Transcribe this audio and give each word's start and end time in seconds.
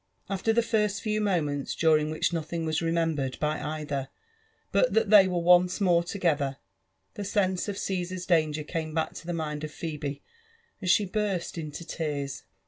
After 0.31 0.51
the 0.51 0.63
first 0.63 1.03
few 1.03 1.21
moments, 1.21 1.75
during 1.75 2.09
which 2.09 2.33
nothing 2.33 2.65
was 2.65 2.81
remembered 2.81 3.39
by 3.39 3.61
either 3.61 4.09
but 4.71 4.95
that 4.95 5.11
they 5.11 5.27
were 5.27 5.37
once 5.37 5.79
more 5.79 6.01
together, 6.03 6.57
the 7.13 7.23
sense 7.23 7.67
of 7.67 7.77
Caesar's 7.77 8.25
danger 8.25 8.63
came 8.63 8.95
back 8.95 9.13
to 9.13 9.27
the 9.27 9.31
mind 9.33 9.63
of 9.63 9.69
Phebe, 9.69 10.23
and 10.81 10.89
she 10.89 11.05
burst 11.05 11.55
into 11.55 11.85
tears. 11.85 12.41